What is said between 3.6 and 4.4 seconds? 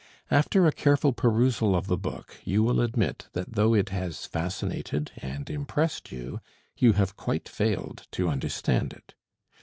it has